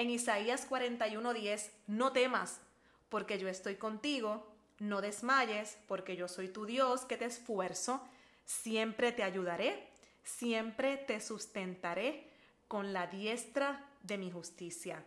En 0.00 0.08
Isaías 0.08 0.66
41:10, 0.66 1.72
no 1.86 2.10
temas, 2.10 2.62
porque 3.10 3.38
yo 3.38 3.48
estoy 3.48 3.76
contigo, 3.76 4.50
no 4.78 5.02
desmayes, 5.02 5.76
porque 5.86 6.16
yo 6.16 6.26
soy 6.26 6.48
tu 6.48 6.64
Dios 6.64 7.04
que 7.04 7.18
te 7.18 7.26
esfuerzo, 7.26 8.02
siempre 8.46 9.12
te 9.12 9.24
ayudaré, 9.24 9.90
siempre 10.22 10.96
te 10.96 11.20
sustentaré 11.20 12.30
con 12.66 12.94
la 12.94 13.08
diestra 13.08 13.90
de 14.02 14.16
mi 14.16 14.30
justicia. 14.30 15.04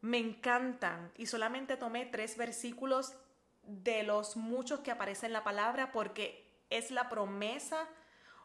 Me 0.00 0.16
encantan 0.16 1.12
y 1.18 1.26
solamente 1.26 1.76
tomé 1.76 2.06
tres 2.06 2.38
versículos 2.38 3.12
de 3.64 4.04
los 4.04 4.36
muchos 4.36 4.80
que 4.80 4.90
aparecen 4.90 5.26
en 5.26 5.32
la 5.34 5.44
palabra 5.44 5.92
porque 5.92 6.50
es 6.70 6.90
la 6.90 7.10
promesa 7.10 7.90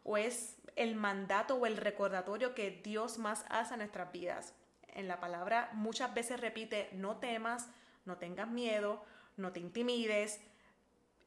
o 0.03 0.17
es 0.17 0.57
el 0.75 0.95
mandato 0.95 1.55
o 1.55 1.65
el 1.65 1.77
recordatorio 1.77 2.53
que 2.53 2.81
Dios 2.83 3.17
más 3.17 3.45
hace 3.47 3.75
en 3.75 3.79
nuestras 3.79 4.11
vidas. 4.11 4.55
En 4.95 5.07
la 5.07 5.19
palabra 5.19 5.69
muchas 5.73 6.13
veces 6.13 6.39
repite, 6.39 6.89
no 6.93 7.17
temas, 7.17 7.69
no 8.05 8.17
tengas 8.17 8.49
miedo, 8.49 9.03
no 9.37 9.51
te 9.51 9.59
intimides. 9.59 10.39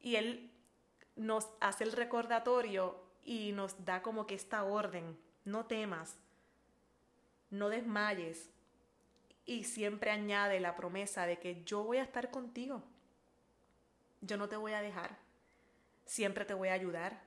Y 0.01 0.15
Él 0.15 0.51
nos 1.15 1.47
hace 1.59 1.83
el 1.83 1.91
recordatorio 1.91 3.01
y 3.23 3.51
nos 3.53 3.85
da 3.85 4.01
como 4.01 4.25
que 4.25 4.35
esta 4.35 4.63
orden, 4.63 5.17
no 5.45 5.65
temas, 5.65 6.17
no 7.49 7.69
desmayes. 7.69 8.49
Y 9.45 9.65
siempre 9.65 10.11
añade 10.11 10.59
la 10.59 10.75
promesa 10.75 11.25
de 11.25 11.39
que 11.39 11.63
yo 11.63 11.83
voy 11.83 11.97
a 11.97 12.03
estar 12.03 12.31
contigo 12.31 12.83
yo 14.25 14.37
no 14.37 14.47
te 14.47 14.55
voy 14.55 14.73
a 14.73 14.81
dejar, 14.81 15.17
siempre 16.05 16.45
te 16.45 16.53
voy 16.53 16.69
a 16.69 16.73
ayudar, 16.73 17.21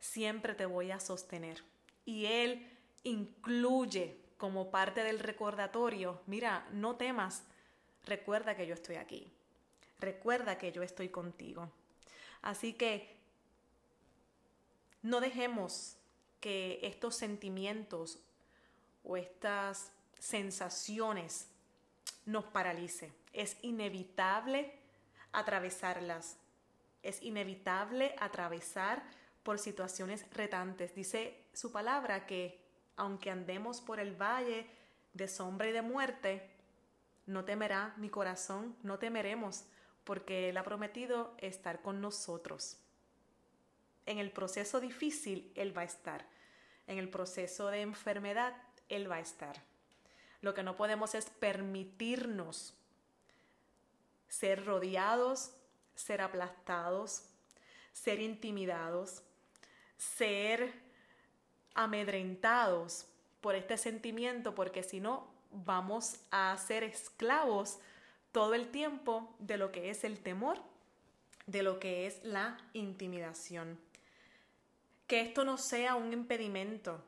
siempre 0.00 0.54
te 0.54 0.66
voy 0.66 0.90
a 0.90 1.00
sostener. 1.00 1.62
Y 2.04 2.26
Él 2.26 2.68
incluye 3.04 4.20
como 4.38 4.70
parte 4.70 5.02
del 5.02 5.18
recordatorio, 5.18 6.22
mira, 6.26 6.66
no 6.72 6.96
temas, 6.96 7.42
recuerda 8.06 8.56
que 8.56 8.66
yo 8.66 8.74
estoy 8.74 8.96
aquí, 8.96 9.30
recuerda 10.00 10.56
que 10.56 10.72
yo 10.72 10.82
estoy 10.82 11.08
contigo. 11.08 11.70
Así 12.40 12.72
que 12.72 13.16
no 15.02 15.20
dejemos 15.20 15.96
que 16.40 16.78
estos 16.82 17.16
sentimientos 17.16 18.18
o 19.04 19.16
estas 19.16 19.90
sensaciones 20.18 21.48
nos 22.26 22.44
paralice. 22.44 23.12
Es 23.32 23.56
inevitable 23.62 24.72
atravesarlas. 25.32 26.36
Es 27.02 27.22
inevitable 27.22 28.14
atravesar 28.18 29.02
por 29.42 29.58
situaciones 29.58 30.26
retantes. 30.32 30.94
Dice 30.94 31.44
su 31.52 31.72
palabra 31.72 32.26
que 32.26 32.67
aunque 32.98 33.30
andemos 33.30 33.80
por 33.80 34.00
el 34.00 34.20
valle 34.20 34.66
de 35.14 35.28
sombra 35.28 35.68
y 35.68 35.72
de 35.72 35.82
muerte, 35.82 36.50
no 37.26 37.44
temerá 37.44 37.94
mi 37.96 38.10
corazón, 38.10 38.76
no 38.82 38.98
temeremos, 38.98 39.64
porque 40.04 40.48
Él 40.48 40.56
ha 40.56 40.64
prometido 40.64 41.34
estar 41.38 41.80
con 41.80 42.00
nosotros. 42.00 42.78
En 44.04 44.18
el 44.18 44.30
proceso 44.30 44.80
difícil, 44.80 45.52
Él 45.54 45.76
va 45.76 45.82
a 45.82 45.84
estar. 45.84 46.26
En 46.86 46.98
el 46.98 47.08
proceso 47.08 47.68
de 47.68 47.82
enfermedad, 47.82 48.54
Él 48.88 49.10
va 49.10 49.16
a 49.16 49.20
estar. 49.20 49.62
Lo 50.40 50.54
que 50.54 50.62
no 50.62 50.76
podemos 50.76 51.14
es 51.14 51.26
permitirnos 51.26 52.74
ser 54.28 54.64
rodeados, 54.64 55.52
ser 55.94 56.20
aplastados, 56.20 57.24
ser 57.92 58.20
intimidados, 58.20 59.22
ser 59.96 60.87
amedrentados 61.78 63.06
por 63.40 63.54
este 63.54 63.76
sentimiento, 63.76 64.52
porque 64.52 64.82
si 64.82 64.98
no, 64.98 65.28
vamos 65.52 66.16
a 66.32 66.56
ser 66.58 66.82
esclavos 66.82 67.78
todo 68.32 68.54
el 68.54 68.72
tiempo 68.72 69.32
de 69.38 69.58
lo 69.58 69.70
que 69.70 69.88
es 69.88 70.02
el 70.02 70.18
temor, 70.18 70.58
de 71.46 71.62
lo 71.62 71.78
que 71.78 72.08
es 72.08 72.18
la 72.24 72.58
intimidación. 72.72 73.78
Que 75.06 75.20
esto 75.20 75.44
no 75.44 75.56
sea 75.56 75.94
un 75.94 76.12
impedimento, 76.12 77.00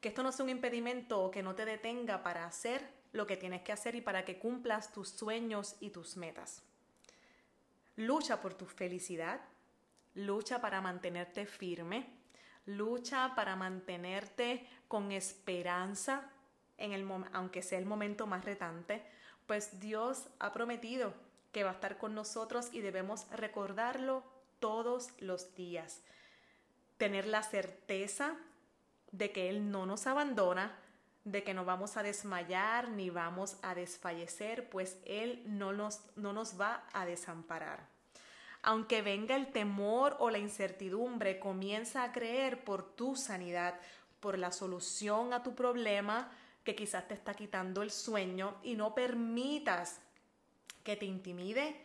que 0.00 0.08
esto 0.08 0.22
no 0.22 0.30
sea 0.30 0.44
un 0.44 0.50
impedimento 0.50 1.20
o 1.20 1.32
que 1.32 1.42
no 1.42 1.56
te 1.56 1.64
detenga 1.64 2.22
para 2.22 2.46
hacer 2.46 2.88
lo 3.12 3.26
que 3.26 3.36
tienes 3.36 3.62
que 3.62 3.72
hacer 3.72 3.96
y 3.96 4.00
para 4.00 4.24
que 4.24 4.38
cumplas 4.38 4.92
tus 4.92 5.08
sueños 5.08 5.74
y 5.80 5.90
tus 5.90 6.16
metas. 6.16 6.62
Lucha 7.96 8.40
por 8.40 8.54
tu 8.54 8.66
felicidad, 8.66 9.40
lucha 10.14 10.60
para 10.60 10.80
mantenerte 10.80 11.46
firme, 11.46 12.06
lucha 12.66 13.34
para 13.34 13.56
mantenerte 13.56 14.66
con 14.88 15.12
esperanza, 15.12 16.30
en 16.78 16.92
el 16.92 17.06
aunque 17.32 17.62
sea 17.62 17.78
el 17.78 17.86
momento 17.86 18.26
más 18.26 18.44
retante, 18.44 19.04
pues 19.46 19.80
Dios 19.80 20.28
ha 20.38 20.52
prometido 20.52 21.14
que 21.52 21.64
va 21.64 21.70
a 21.70 21.74
estar 21.74 21.98
con 21.98 22.14
nosotros 22.14 22.70
y 22.72 22.80
debemos 22.80 23.30
recordarlo 23.30 24.24
todos 24.58 25.10
los 25.20 25.54
días. 25.54 26.02
Tener 26.96 27.26
la 27.26 27.42
certeza 27.42 28.36
de 29.12 29.30
que 29.30 29.48
Él 29.48 29.70
no 29.70 29.86
nos 29.86 30.06
abandona, 30.06 30.76
de 31.24 31.44
que 31.44 31.54
no 31.54 31.64
vamos 31.64 31.96
a 31.96 32.02
desmayar 32.02 32.88
ni 32.88 33.10
vamos 33.10 33.56
a 33.62 33.74
desfallecer, 33.74 34.68
pues 34.68 34.98
Él 35.04 35.42
no 35.46 35.72
nos, 35.72 36.00
no 36.16 36.32
nos 36.32 36.60
va 36.60 36.86
a 36.92 37.06
desamparar. 37.06 37.93
Aunque 38.66 39.02
venga 39.02 39.36
el 39.36 39.52
temor 39.52 40.16
o 40.20 40.30
la 40.30 40.38
incertidumbre, 40.38 41.38
comienza 41.38 42.02
a 42.02 42.12
creer 42.12 42.64
por 42.64 42.96
tu 42.96 43.14
sanidad, 43.14 43.78
por 44.20 44.38
la 44.38 44.52
solución 44.52 45.34
a 45.34 45.42
tu 45.42 45.54
problema 45.54 46.32
que 46.64 46.74
quizás 46.74 47.06
te 47.06 47.12
está 47.12 47.34
quitando 47.34 47.82
el 47.82 47.90
sueño 47.90 48.56
y 48.62 48.74
no 48.74 48.94
permitas 48.94 50.00
que 50.82 50.96
te 50.96 51.04
intimide, 51.04 51.76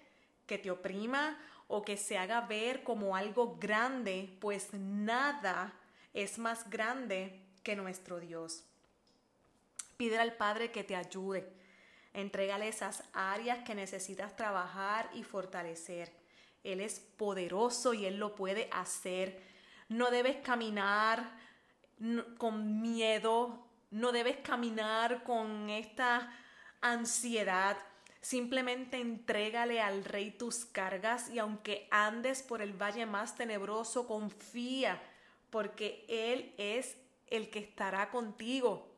que 0.45 0.57
te 0.57 0.71
oprima 0.71 1.37
o 1.67 1.83
que 1.83 1.97
se 1.97 2.17
haga 2.17 2.41
ver 2.47 2.83
como 2.83 3.17
algo 3.17 3.57
grande, 3.57 4.37
pues 4.39 4.73
nada 4.73 5.73
es 6.13 6.39
más 6.39 6.69
grande 6.69 7.41
que 7.61 7.75
nuestro 7.75 8.21
Dios. 8.21 8.63
Pídele 9.97 10.21
al 10.21 10.37
Padre 10.37 10.71
que 10.71 10.85
te 10.85 10.95
ayude. 10.95 11.51
Entrégale 12.13 12.69
esas 12.69 13.03
áreas 13.11 13.65
que 13.65 13.75
necesitas 13.75 14.37
trabajar 14.37 15.09
y 15.13 15.23
fortalecer. 15.25 16.28
Él 16.63 16.81
es 16.81 16.99
poderoso 16.99 17.93
y 17.93 18.05
Él 18.05 18.17
lo 18.17 18.35
puede 18.35 18.69
hacer. 18.71 19.41
No 19.87 20.11
debes 20.11 20.37
caminar 20.37 21.37
con 22.37 22.81
miedo, 22.81 23.67
no 23.91 24.11
debes 24.11 24.37
caminar 24.37 25.23
con 25.23 25.69
esta 25.69 26.31
ansiedad. 26.81 27.77
Simplemente 28.21 28.99
entrégale 28.99 29.81
al 29.81 30.03
Rey 30.03 30.31
tus 30.31 30.65
cargas 30.65 31.29
y 31.29 31.39
aunque 31.39 31.87
andes 31.91 32.43
por 32.43 32.61
el 32.61 32.73
valle 32.73 33.05
más 33.05 33.35
tenebroso, 33.35 34.07
confía, 34.07 35.01
porque 35.49 36.05
Él 36.07 36.53
es 36.57 36.97
el 37.27 37.49
que 37.49 37.59
estará 37.59 38.09
contigo 38.09 38.89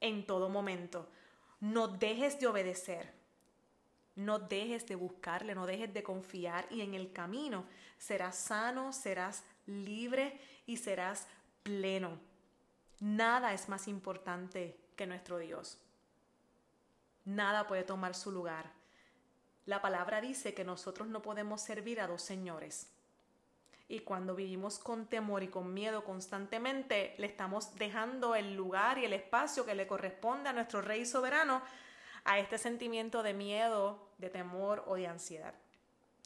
en 0.00 0.26
todo 0.26 0.48
momento. 0.48 1.08
No 1.60 1.88
dejes 1.88 2.40
de 2.40 2.46
obedecer. 2.46 3.19
No 4.20 4.38
dejes 4.38 4.86
de 4.86 4.96
buscarle, 4.96 5.54
no 5.54 5.64
dejes 5.64 5.94
de 5.94 6.02
confiar 6.02 6.66
y 6.70 6.82
en 6.82 6.92
el 6.92 7.10
camino 7.10 7.64
serás 7.96 8.36
sano, 8.36 8.92
serás 8.92 9.44
libre 9.64 10.38
y 10.66 10.76
serás 10.76 11.26
pleno. 11.62 12.18
Nada 13.00 13.54
es 13.54 13.70
más 13.70 13.88
importante 13.88 14.78
que 14.94 15.06
nuestro 15.06 15.38
Dios. 15.38 15.78
Nada 17.24 17.66
puede 17.66 17.82
tomar 17.82 18.14
su 18.14 18.30
lugar. 18.30 18.70
La 19.64 19.80
palabra 19.80 20.20
dice 20.20 20.52
que 20.52 20.64
nosotros 20.64 21.08
no 21.08 21.22
podemos 21.22 21.62
servir 21.62 21.98
a 21.98 22.06
dos 22.06 22.20
señores. 22.20 22.90
Y 23.88 24.00
cuando 24.00 24.34
vivimos 24.34 24.78
con 24.78 25.06
temor 25.06 25.42
y 25.42 25.48
con 25.48 25.72
miedo 25.72 26.04
constantemente, 26.04 27.14
le 27.16 27.26
estamos 27.26 27.74
dejando 27.76 28.34
el 28.34 28.54
lugar 28.54 28.98
y 28.98 29.06
el 29.06 29.14
espacio 29.14 29.64
que 29.64 29.74
le 29.74 29.86
corresponde 29.86 30.50
a 30.50 30.52
nuestro 30.52 30.82
Rey 30.82 31.06
soberano 31.06 31.62
a 32.24 32.38
este 32.38 32.58
sentimiento 32.58 33.22
de 33.22 33.34
miedo, 33.34 34.10
de 34.18 34.30
temor 34.30 34.84
o 34.86 34.94
de 34.94 35.06
ansiedad. 35.06 35.54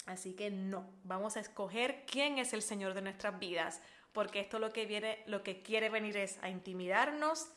Así 0.07 0.35
que 0.35 0.51
no, 0.51 0.87
vamos 1.05 1.37
a 1.37 1.41
escoger 1.41 2.05
quién 2.07 2.39
es 2.39 2.53
el 2.53 2.63
Señor 2.63 2.95
de 2.95 3.03
nuestras 3.03 3.39
vidas, 3.39 3.81
porque 4.13 4.41
esto 4.41 4.59
lo 4.59 4.73
que 4.73 4.87
viene, 4.87 5.23
lo 5.27 5.43
que 5.43 5.63
quiere 5.63 5.89
venir 5.89 6.17
es 6.17 6.39
a 6.43 6.51
intimidarnos, 6.51 7.49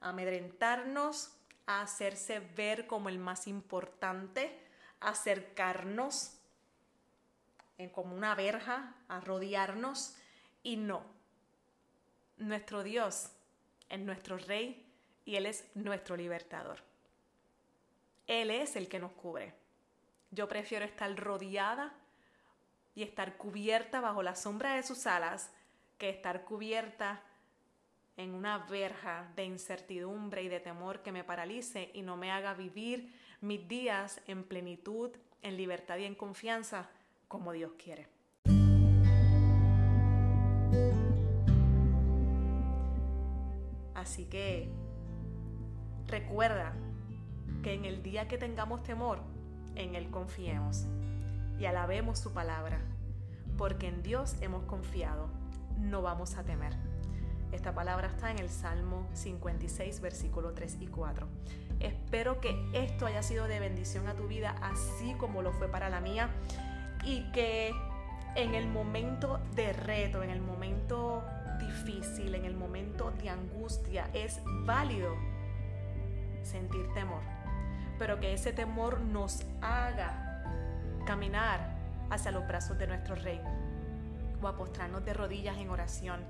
a 0.00 0.10
amedrentarnos, 0.10 1.32
a 1.66 1.82
hacerse 1.82 2.40
ver 2.40 2.86
como 2.86 3.08
el 3.08 3.18
más 3.18 3.46
importante, 3.46 4.58
a 5.00 5.10
acercarnos 5.10 6.38
en 7.78 7.90
como 7.90 8.14
una 8.14 8.34
verja 8.34 8.94
a 9.08 9.20
rodearnos 9.20 10.16
y 10.62 10.76
no. 10.76 11.04
Nuestro 12.36 12.82
Dios 12.82 13.30
es 13.88 14.00
nuestro 14.00 14.36
Rey 14.38 14.86
y 15.24 15.36
Él 15.36 15.46
es 15.46 15.64
nuestro 15.74 16.16
libertador. 16.16 16.82
Él 18.26 18.50
es 18.50 18.76
el 18.76 18.88
que 18.88 18.98
nos 18.98 19.12
cubre. 19.12 19.54
Yo 20.30 20.48
prefiero 20.48 20.84
estar 20.84 21.14
rodeada 21.16 21.94
y 22.94 23.02
estar 23.02 23.36
cubierta 23.36 24.00
bajo 24.00 24.22
la 24.22 24.34
sombra 24.34 24.74
de 24.74 24.82
sus 24.82 25.06
alas 25.06 25.52
que 25.98 26.08
estar 26.08 26.44
cubierta 26.44 27.22
en 28.16 28.34
una 28.34 28.58
verja 28.58 29.30
de 29.36 29.44
incertidumbre 29.44 30.42
y 30.42 30.48
de 30.48 30.60
temor 30.60 31.02
que 31.02 31.12
me 31.12 31.22
paralice 31.22 31.90
y 31.94 32.02
no 32.02 32.16
me 32.16 32.32
haga 32.32 32.54
vivir 32.54 33.14
mis 33.40 33.68
días 33.68 34.20
en 34.26 34.42
plenitud, 34.44 35.10
en 35.42 35.56
libertad 35.56 35.98
y 35.98 36.04
en 36.04 36.14
confianza 36.14 36.88
como 37.28 37.52
Dios 37.52 37.72
quiere. 37.78 38.08
Así 43.94 44.26
que 44.26 44.70
recuerda 46.06 46.74
que 47.62 47.74
en 47.74 47.84
el 47.84 48.02
día 48.02 48.28
que 48.28 48.38
tengamos 48.38 48.82
temor, 48.82 49.20
en 49.74 49.94
Él 49.94 50.10
confiemos 50.10 50.86
y 51.58 51.66
alabemos 51.66 52.18
su 52.18 52.32
palabra, 52.32 52.80
porque 53.56 53.88
en 53.88 54.02
Dios 54.02 54.36
hemos 54.40 54.64
confiado, 54.64 55.28
no 55.78 56.02
vamos 56.02 56.36
a 56.36 56.44
temer. 56.44 56.72
Esta 57.52 57.74
palabra 57.74 58.08
está 58.08 58.30
en 58.30 58.38
el 58.38 58.50
Salmo 58.50 59.06
56, 59.14 60.00
versículo 60.00 60.52
3 60.52 60.78
y 60.80 60.86
4. 60.88 61.26
Espero 61.80 62.40
que 62.40 62.56
esto 62.72 63.06
haya 63.06 63.22
sido 63.22 63.46
de 63.46 63.60
bendición 63.60 64.08
a 64.08 64.14
tu 64.14 64.26
vida, 64.26 64.56
así 64.62 65.14
como 65.14 65.42
lo 65.42 65.52
fue 65.52 65.68
para 65.68 65.88
la 65.88 66.00
mía 66.00 66.28
y 67.04 67.30
que 67.32 67.72
en 68.34 68.54
el 68.54 68.66
momento 68.66 69.40
de 69.54 69.72
reto, 69.72 70.22
en 70.22 70.30
el 70.30 70.40
momento 70.40 71.24
difícil, 71.58 72.34
en 72.34 72.44
el 72.44 72.54
momento 72.54 73.12
de 73.12 73.30
angustia, 73.30 74.10
es 74.12 74.40
válido 74.64 75.14
sentir 76.42 76.86
temor, 76.94 77.22
pero 78.06 78.20
que 78.20 78.32
ese 78.32 78.52
temor 78.52 79.00
nos 79.00 79.42
haga 79.60 80.44
caminar 81.06 81.74
hacia 82.08 82.30
los 82.30 82.46
brazos 82.46 82.78
de 82.78 82.86
nuestro 82.86 83.16
Rey 83.16 83.40
o 84.40 84.46
a 84.46 84.56
postrarnos 84.56 85.04
de 85.04 85.12
rodillas 85.12 85.56
en 85.56 85.70
oración 85.70 86.20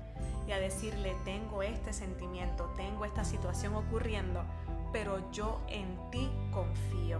y 0.47 0.53
a 0.53 0.57
decirle, 0.57 1.15
tengo 1.23 1.61
este 1.61 1.93
sentimiento, 1.93 2.73
tengo 2.75 3.05
esta 3.05 3.23
situación 3.23 3.75
ocurriendo, 3.75 4.43
pero 4.91 5.31
yo 5.31 5.61
en 5.67 5.99
ti 6.09 6.31
confío, 6.51 7.19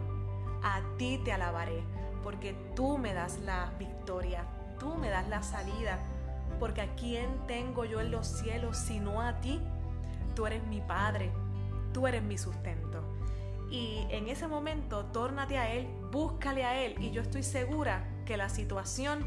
a 0.63 0.81
ti 0.97 1.21
te 1.23 1.33
alabaré, 1.33 1.83
porque 2.23 2.55
tú 2.75 2.97
me 2.97 3.13
das 3.13 3.37
la 3.41 3.71
victoria, 3.77 4.43
tú 4.79 4.95
me 4.95 5.11
das 5.11 5.29
la 5.29 5.43
salida, 5.43 5.99
porque 6.59 6.81
a 6.81 6.95
quién 6.95 7.29
tengo 7.45 7.85
yo 7.85 8.01
en 8.01 8.09
los 8.09 8.25
cielos 8.25 8.75
sino 8.75 9.21
a 9.21 9.39
ti. 9.39 9.61
Tú 10.35 10.47
eres 10.47 10.63
mi 10.63 10.81
Padre, 10.81 11.31
tú 11.93 12.07
eres 12.07 12.23
mi 12.23 12.39
sustento. 12.39 13.06
Y 13.69 14.05
en 14.09 14.29
ese 14.29 14.47
momento, 14.47 15.05
tórnate 15.05 15.57
a 15.57 15.73
Él, 15.73 15.87
búscale 16.11 16.63
a 16.63 16.81
Él, 16.81 16.95
y 16.99 17.11
yo 17.11 17.21
estoy 17.21 17.43
segura 17.43 18.07
que 18.25 18.37
la 18.37 18.49
situación, 18.49 19.25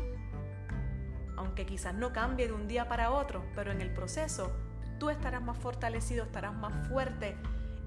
aunque 1.37 1.67
quizás 1.67 1.95
no 1.95 2.13
cambie 2.13 2.47
de 2.47 2.53
un 2.53 2.67
día 2.67 2.89
para 2.89 3.11
otro, 3.11 3.45
pero 3.55 3.71
en 3.71 3.81
el 3.81 3.93
proceso, 3.93 4.53
tú 4.99 5.11
estarás 5.11 5.43
más 5.43 5.59
fortalecido, 5.59 6.25
estarás 6.25 6.55
más 6.55 6.89
fuerte 6.89 7.37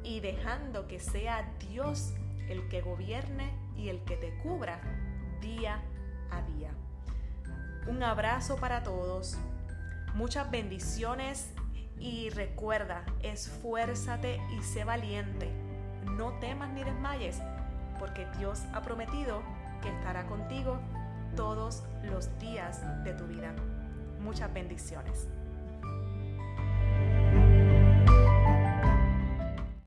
y 0.04 0.20
dejando 0.20 0.88
que 0.88 1.00
sea 1.00 1.54
Dios 1.60 2.14
el 2.50 2.68
que 2.70 2.82
gobierne 2.82 3.52
y 3.76 3.90
el 3.90 4.04
que 4.04 4.18
te 4.18 4.38
cubra 4.40 4.82
día 5.42 5.82
a 6.30 6.42
día. 6.42 6.72
Un 7.88 8.04
abrazo 8.04 8.58
para 8.58 8.84
todos, 8.84 9.38
muchas 10.14 10.50
bendiciones 10.52 11.54
y 12.00 12.30
recuerda, 12.30 13.06
esfuérzate 13.22 14.40
y 14.58 14.62
sé 14.62 14.84
valiente. 14.84 15.63
No 16.18 16.34
temas 16.40 16.70
ni 16.72 16.84
desmayes, 16.84 17.42
porque 18.00 18.28
Dios 18.38 18.64
ha 18.74 18.82
prometido 18.82 19.42
que 19.82 19.90
estará 19.90 20.26
contigo 20.26 20.80
todos 21.36 21.84
los 22.04 22.38
días 22.40 22.82
de 23.04 23.14
tu 23.14 23.26
vida. 23.26 23.54
Muchas 24.20 24.54
bendiciones. 24.54 25.28